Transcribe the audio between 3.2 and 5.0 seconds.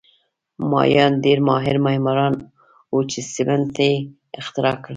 سیمنټ یې اختراع کړل